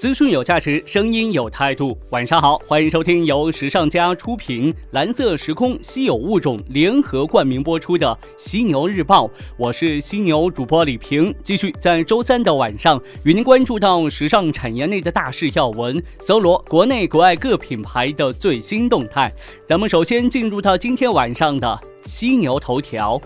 [0.00, 1.94] 资讯有价值，声音有态度。
[2.08, 8.06] 晚上好，欢迎收听由时尚家出品、蓝色时空稀有物种联合冠名播出的
[8.38, 9.26] 《犀牛日报》。
[9.58, 19.30] 我是犀牛主播李平，继续在周三的晚上与您关注到时尚产业内的大事要闻，搜罗国内国外各品牌的最新动态。
[19.66, 23.20] 咱们首先进入到今天晚上的犀牛头条，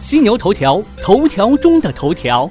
[0.00, 2.50] 犀牛头条，头条中的头条。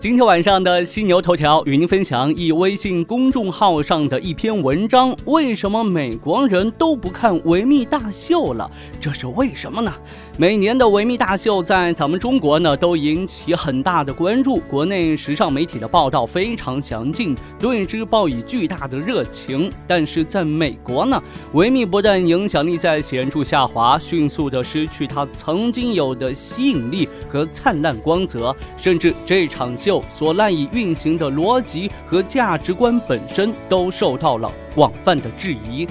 [0.00, 8.70] 今天晚上的犀牛头条与您分享一微信公众号上的一篇文章：为什么美国人都不看维密大秀了？
[9.00, 9.92] 这是为什么呢？
[10.40, 19.68] 每年的维密大秀在咱们中国呢都引起很大的关注，国内时尚媒体的报道非常详尽，对之报以巨大的热情。
[19.84, 21.20] 但是在美国呢，
[21.54, 35.84] 维密不但影响力在显著下滑，迅速的失去它曾经有的吸引力和灿烂光泽，甚至这场秀所赖以运行的逻辑和价值观本身都受到了广泛的质疑。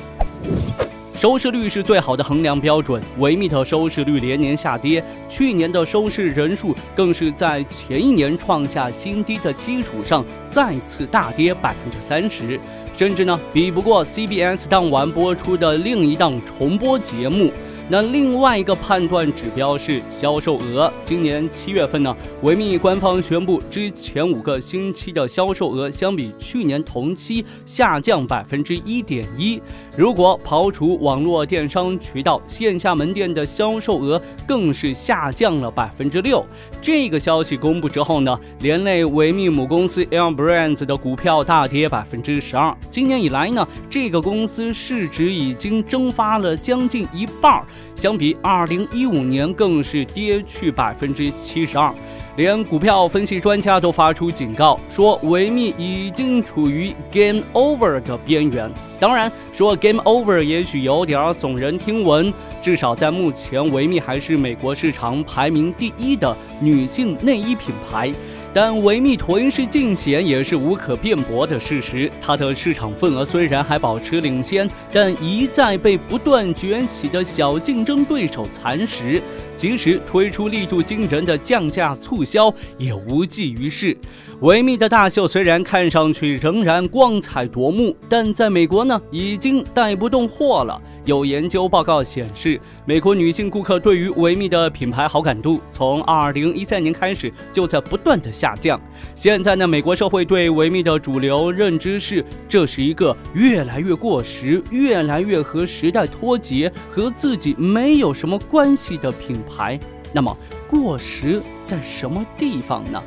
[1.20, 12.60] 收视率是最好的衡量标准，维密特收视率连年下跌，去年的收视人数更是在前一年创下新低的基础上再次大跌百分之三十，
[12.96, 17.52] 甚至呢比不过 CBS 当晚播出的另一档重播节目。
[17.90, 20.92] 那另外一个判断指标是销售额。
[21.06, 29.62] 今年七月份呢，维密官方宣布，之前五个星期的销售额相比去年同期下降百分之一点一。
[29.96, 36.46] 如果刨除网络电商渠道，线下门店的销售额更是下降了百分之六。
[36.82, 42.76] 这个消息公布之后呢，连累维密母公司 L Brands 的股票大跌百分之十二。
[42.92, 47.66] 今年以来呢，这个公司市值已经蒸发了将近一半。
[47.96, 51.94] 相比二零一五年，更是跌去百分之七十二，
[52.36, 58.72] 连股票分析专家都发出警告，说维密已经处于 game over 的边缘。
[59.00, 68.12] 当然，说 game over 也许有点耸人听闻，至少在目前，维密还是美国市场排名第一的女性内衣品牌。
[68.54, 72.12] 但维密囤势尽显也是无可辩驳的事实。
[72.20, 79.22] 它的市场份额虽然还保持领先，但一再被不断崛起的小竞争对手蚕食。
[79.56, 83.98] 即使推出力度惊人的降价促销，也无济于事。
[84.42, 90.80] 维密的大秀虽然看上去仍然光彩夺目，但在美国呢，已经带不动货了。
[91.08, 98.78] 有研究报告显示，美国女性顾客对于维密的品牌好感度从二零一三年开始就在不断的下降。
[99.16, 109.80] 现在呢，美国社会对维密的主流认知是，这是一个越来越过时、越来越和时代脱节、和自己没有什么关系的品牌。
[110.12, 110.36] 那么，
[110.70, 113.02] 过时在什么地方呢？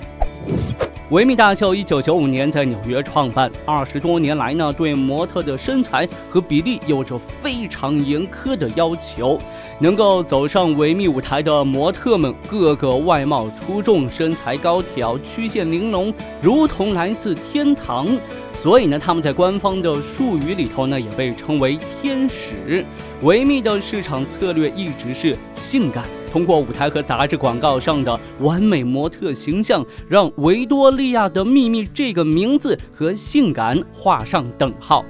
[1.10, 9.37] 维密大秀一九九五年在纽约创办，二十多年来呢，对模特的身材和比例有着非常严苛的要求。
[9.81, 18.06] 能够走上维密舞台的模特们，个个外貌出众，身材高挑，曲线玲珑，如同来自天堂。
[18.54, 22.84] 所以呢，他们在官方的术语里头呢，也被称为天使。
[23.22, 26.04] 维密的市场策略一直是性感。
[26.30, 35.04] 通过舞台和杂志广告上的完美模特形象，让维多利亚的秘密这个名字和性感画上等号。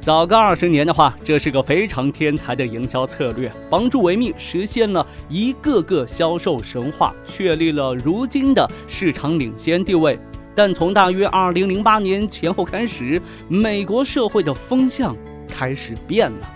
[0.00, 10.18] 早个二十年的话，这是个非常天才的营销策略，帮助维密实现了一个个销售神话，确立了如今的市场领先地位。
[10.54, 15.16] 但从大约二零零八年前后开始，美国社会的风向
[15.48, 16.48] 开始变了。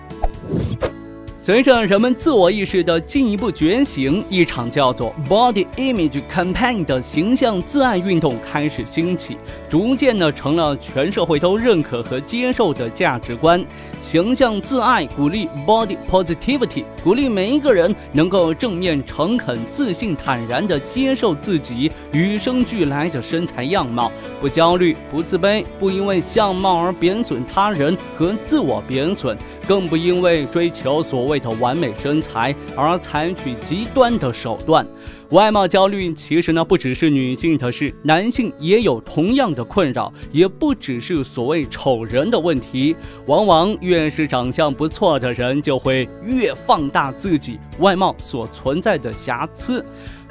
[1.46, 13.64] 随着人们自我意识的进一步觉醒，一场叫做 Body Image Campaign 的形象自爱运动开始兴起，逐渐呢成了全社会都认可和接受的价值观。
[14.00, 29.36] 形象自爱鼓励 Body Positivity，鼓励每一个人能够正面、诚恳、自信、坦然地接受自己与生俱来的身材样貌，不焦虑、不自卑，不因为相貌而贬损他人和自我贬损。
[29.66, 34.86] 更不因为追求所谓的完美身材而采取极端的手段。
[35.30, 42.96] 外貌焦虑其实呢不只是女性的事，男性也有同样的困扰，也不只是所谓丑人的问题。
[43.26, 49.84] 往往越是长相不错的人，就会越放大自己外貌所存在的瑕疵。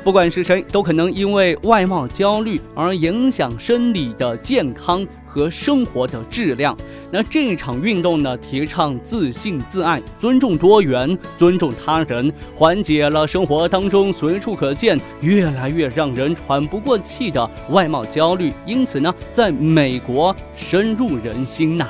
[0.04, 5.06] 不管是谁，都可能因为外貌焦虑而影响生理的健康。
[5.36, 6.76] 和生活的质量。
[7.12, 21.86] 那这场运动呢，提倡自信、自爱、尊重多元、尊重他人，缓解了生活当中随处可见、越来越让人喘不过气的外貌焦虑，因此呢，在美国深入人心呐。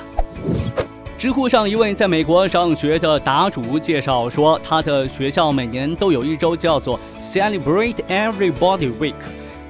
[1.18, 9.14] 知乎上一位在美国上学的答主介绍说，他的学校每年都有一周叫做 Celebrate Everybody Week，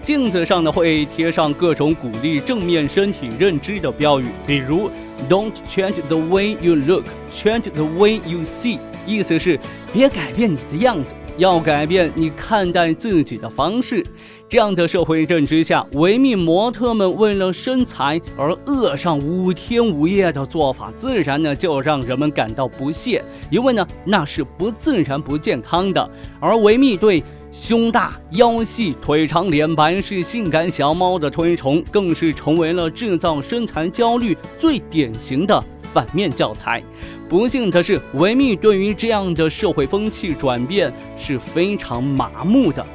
[0.05, 4.87] 镜子上呢会贴上各种鼓励正面身体认知的标语，比如
[5.27, 9.59] Don't change the way you look, change the way you see，意思是
[9.91, 11.15] 别改变你的样子。
[11.37, 14.01] 要改变你看待自己的方式。
[14.47, 26.09] 这样的社会认知下，维密模特们为了身材而饿上五天五夜的做法，自然呢就让人们感到不屑，因为呢那是不自然、不健康的。
[26.39, 27.21] 而维密对
[27.57, 35.63] 胸大、腰细、腿长、脸白是性感小猫的推崇，更是成为了制造身材焦虑最典型的
[35.93, 36.83] 反面教材。
[37.29, 42.85] 不幸的是，维密对于这样的社会风气转变是非常麻木的。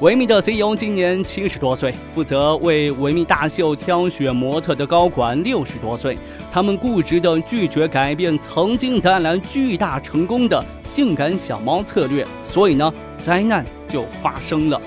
[0.00, 6.16] 维密的 CEO 今年七十多岁，负责为维密大秀挑选模特的高管六十多岁，
[6.50, 14.80] 他们固执地拒绝改变曾经带来巨大成功的性感小猫策略，所以呢，灾难就发生了。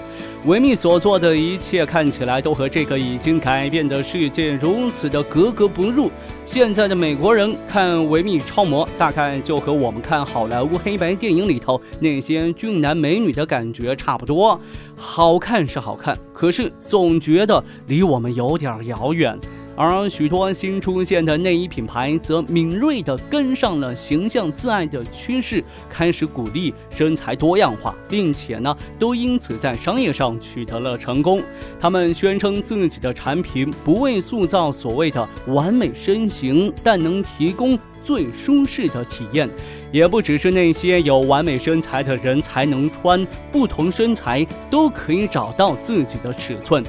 [0.45, 6.11] 维密所做的一切看起来都和这个已经改变的世界如此的格格不入。
[6.45, 14.59] 现在的美国人看维密超模，大概就和我们看好莱坞黑白电影里头那些俊男美女的感觉差不多。
[14.97, 19.39] 好看是好看，可是总觉得离我们有点遥远。
[19.75, 31.41] 而许多新出现的内衣品牌则敏锐地跟上了形象自爱的趋势，开始鼓励身材多样化，并且呢，都因此在商业上取得了成功。
[31.79, 39.49] 他们宣称自己的产品不为塑造所谓的完美身形，但能提供最舒适的体验。
[39.91, 46.83] 也不只是那些有完美身材的人才能穿，不同身材都可以找到自己的尺寸。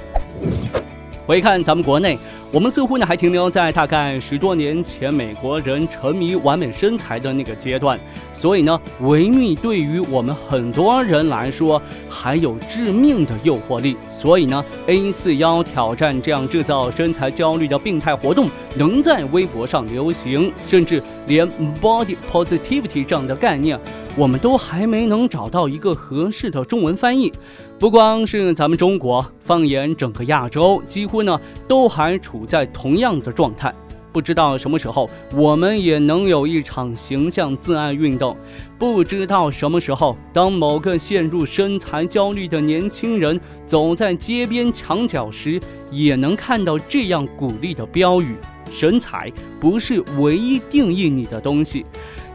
[1.26, 2.18] 回看咱们国内。
[2.52, 7.98] 我们似乎呢还停留在大概十多年前美国人沉迷完美身材的那个阶段，
[8.32, 13.96] 所以呢，维密对于我们很多人来说还有致命的诱惑力。
[14.10, 21.46] 所以呢，A 四幺挑战这样制造身材焦虑的病态活动能在微博上流行，甚至连
[21.80, 23.78] body positivity 这样的概念。
[24.16, 27.32] 我们都还没能找到一个合适的中文翻译，
[27.80, 33.74] 不光是咱们中国，放眼整个亚洲，几乎呢都还处在同样的状态。
[34.12, 38.36] 不知道什么时候我们也能有一场形象自爱运动。
[38.78, 45.60] 不知道什么时候，当某个陷入身材焦虑的年轻人走在街边墙角时，
[45.90, 48.36] 也能看到这样鼓励的标语：
[48.70, 51.84] 身材不是唯一定义你的东西。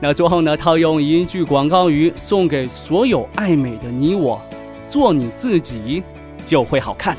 [0.02, 4.42] 那最后呢，套用一句广告语，送给所有爱美的你我：
[4.88, 6.02] 做你自己，
[6.46, 7.18] 就会好看。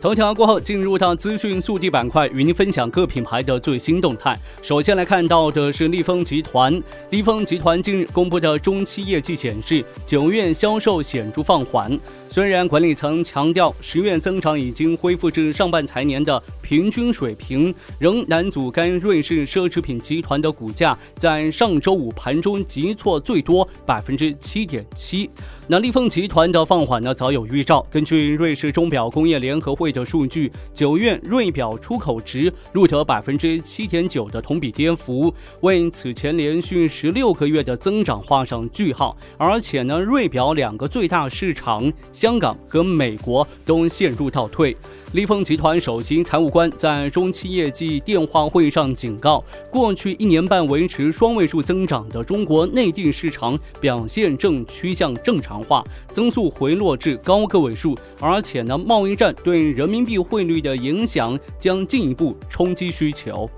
[0.00, 4.36] 头条过后，进入到资讯速递板块，与您分享各品牌的最新动态。
[4.60, 6.82] 首先来看到的是立丰集团。
[7.10, 11.96] 立丰集团近日公布的中期业绩显示，九月销售显著放缓。
[12.32, 25.28] 虽然管理层强调十月增长已经恢复至上半财年的平均水平，仍难阻干瑞士奢侈品集团的股价在上周五盘中急挫最多百分之七点七。
[25.68, 27.86] 那立丰集团的放缓呢，早有预兆。
[27.90, 39.14] 根据瑞士钟表工业联合会的数据，九月瑞表出口值录得百分之七点九的同比跌幅，为此前连续十六个月的增长画上句号。
[39.36, 41.92] 而且呢，瑞表两个最大市场
[42.22, 44.76] 香港和美国都陷入倒退。
[45.12, 46.70] 立丰集团首席财务官。
[46.76, 63.50] 在中期业绩电话会上警告，过去一年半维持双位数增长的中国内地市场表现正趋向正常化，增速回落至高个位数，而且呢，贸易战对人民币汇率的影响将进一步冲击需求。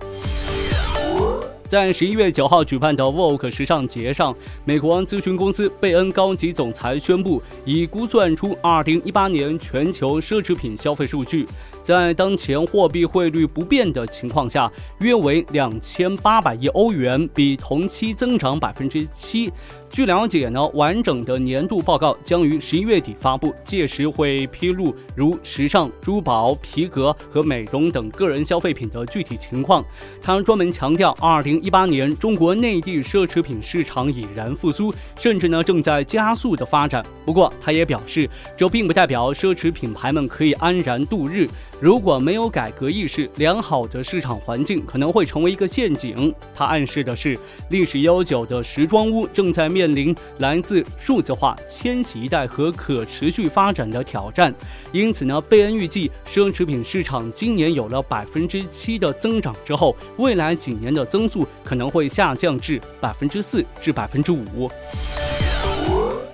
[1.66, 11.46] 在十一月九号举办的 Vogue 时尚节上，美国咨询公司贝恩高级总裁宣布，已估算出二零一八年全球奢侈品消费数据。
[11.82, 19.50] 在当前货币汇率不变的情况下，约为两千八百亿欧元，比同期增长百分之七。
[19.94, 29.84] 据了解呢，完整的年度报告将于十一月底发布，届时会披露如时尚、珠宝、皮革和美容等个人消费品的具体情况。
[30.20, 37.06] 他专门强调，二零一八年中国内地奢侈品市场已然复苏，甚至呢正在加速的发展。
[37.24, 41.48] 不过，他也表示，这并不代表奢侈品牌们可以安然度日。
[41.80, 46.34] 如果没有改革意识，良好的市场环境可能会成为一个陷阱。
[46.54, 47.38] 它暗示的是，
[47.68, 54.54] 历史悠久的时装屋正在面临来自数字化、千禧一代和可持续发展的挑战。
[54.92, 64.70] 因此呢，贝恩预计，奢侈品市场今年有了百分之七的增长之后，未来几年的增速可能会下降至百分之四至百分之五。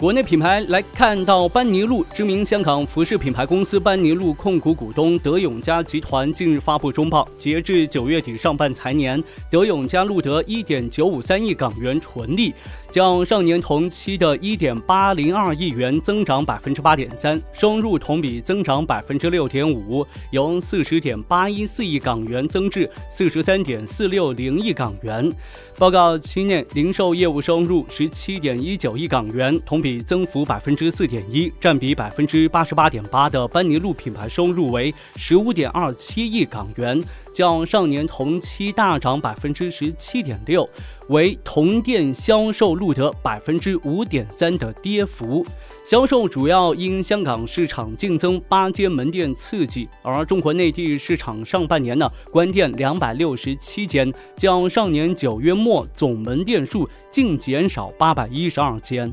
[0.00, 12.54] 国内品牌来看到班尼路，知名香港服饰品牌公司班尼路控股股东德永家集团近日发布中报，截至九月底上半财年，德永家录得一点九五三亿港元纯利，
[12.90, 25.32] 较上年同期的一点八零二亿元增长百分之八点三，收入同比增长百分之六点五，由四十点八一四亿港元增至四十三点四六零亿港元。
[25.78, 37.00] 报告期内零售业务收入十七点一九亿港元，同比增幅百分之四点一，占比百分之八十八点八的班尼路品牌收入为十五点二七亿港元。
[37.32, 40.68] 较上年同期大涨百分之十七点六，
[41.08, 45.44] 为同店销售录得百分之五点三的跌幅。
[45.84, 59.12] 销售主要因香港市场净增八间门店刺激，而中国内地市场上半年呢关店两百六十七间，较上年九月末总门店数净减少八百一十二间。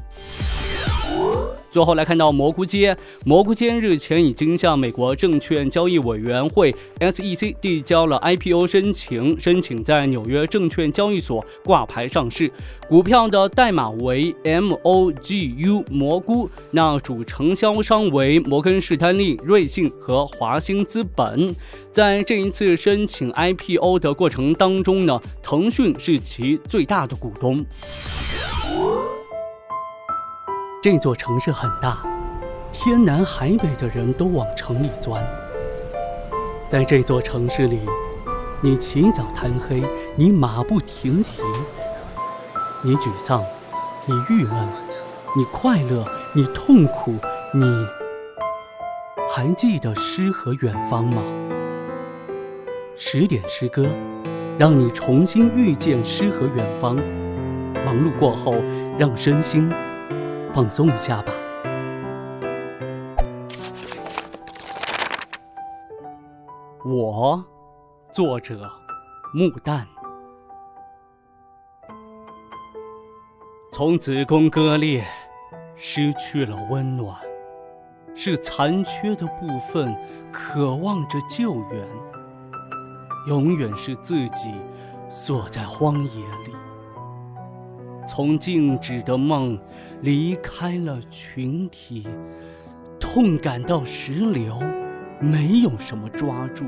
[1.69, 12.51] 最后来看到蘑菇街，蘑菇街日前已经向美国证券交易委员会 SEC 递交了 IPO 申请，申请在纽约证券交易所挂牌上市。
[12.89, 21.53] 股票的代码为 MOGU 蘑菇，那主承销商为摩根士丹利、瑞信和华兴资本。
[21.91, 27.65] 在这一次申请 IPO 的过程当中呢，腾讯是其最大的股东。
[30.79, 31.97] 这座城市很大，
[32.71, 35.21] 天南海北的人都往城里钻。
[36.69, 37.81] 在这座城市里，
[38.61, 39.81] 你起早贪黑，
[40.15, 41.41] 你马不停蹄，
[42.83, 43.43] 你沮丧，
[44.05, 44.67] 你郁闷，
[45.35, 46.05] 你快乐，
[46.35, 47.15] 你痛苦，
[47.51, 47.65] 你
[49.31, 51.23] 还记得诗和远方吗？
[52.95, 53.87] 十点诗歌，
[54.59, 56.95] 让你重新遇见诗和远方。
[57.83, 58.53] 忙碌过后，
[58.99, 59.73] 让身心。
[60.57, 61.31] 放松一下吧。
[66.83, 67.45] 我，
[68.11, 68.67] 作者
[69.35, 69.85] 木旦。
[73.71, 75.05] 从子宫割裂，
[75.75, 77.15] 失去了温暖，
[78.15, 79.95] 是残缺的部分，
[80.31, 81.87] 渴望着救援。
[83.27, 84.55] 永远是自己，
[85.07, 86.56] 锁在荒野里。
[88.07, 89.59] 从静止的梦
[90.01, 92.07] 离开了群体，
[92.99, 94.57] 痛感到石流，
[95.19, 96.63] 没有什么抓住，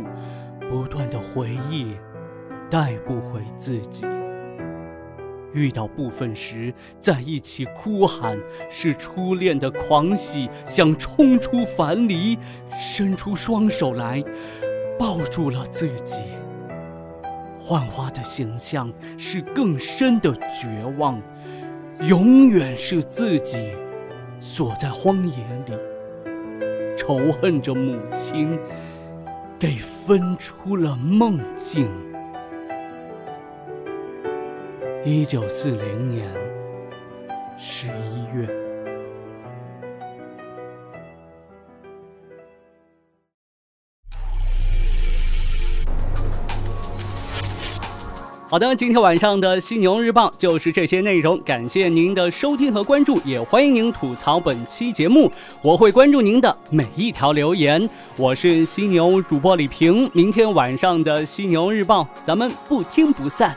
[0.69, 1.93] 不断的回忆，
[2.69, 4.05] 带不回自己。
[5.53, 8.37] 遇到部分时，在一起哭喊，
[8.69, 12.37] 是初恋的狂喜，想冲出樊篱，
[12.77, 14.23] 伸出双手来，
[14.99, 16.21] 抱住了自己。
[17.69, 21.21] 幻化的形象是更深的绝望，
[22.01, 23.75] 永远是自己
[24.39, 25.35] 锁在荒野
[25.67, 25.77] 里，
[26.97, 28.57] 仇恨着母亲
[29.59, 31.87] 给分出了梦境。
[35.05, 36.33] 一九四零年
[37.55, 38.58] 十一月。
[48.49, 57.87] 好的，今天晚上的犀牛日报就是这些内容，感谢您的收听和关注，也欢迎您吐槽本期节目，我会关注您的每一条留言。
[58.17, 63.55] 我是犀牛主播李平，明天晚上的犀牛日报，咱们不听不散。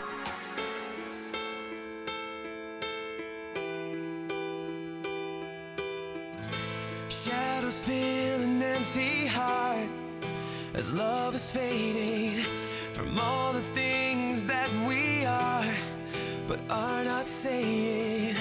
[16.53, 18.37] But are not saying.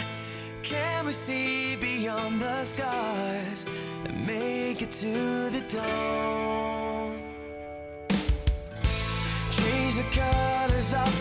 [0.63, 3.65] Can we see beyond the scars
[4.05, 7.17] and make it to the dawn?
[9.51, 11.20] Change the colors of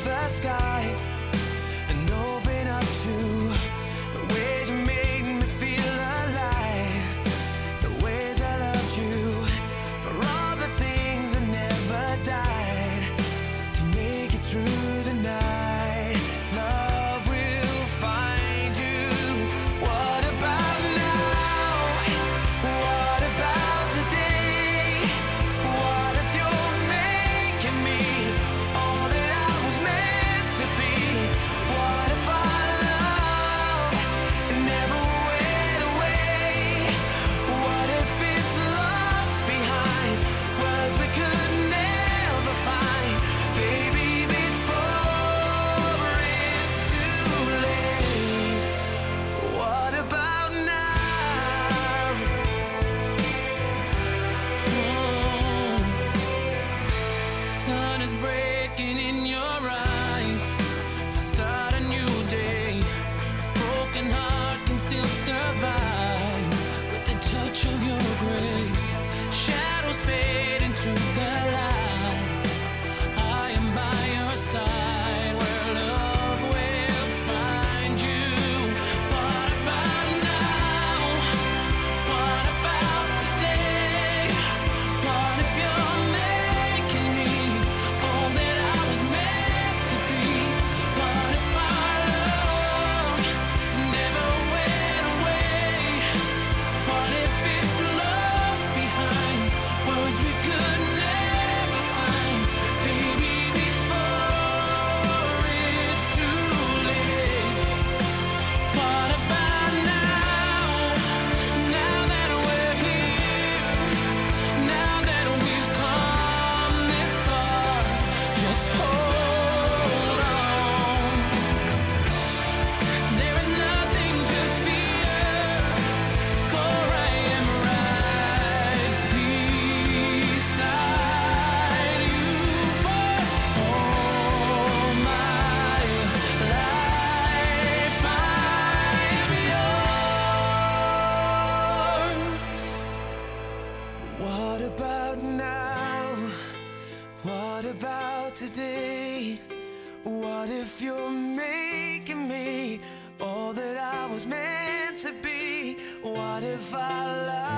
[156.43, 157.50] if I love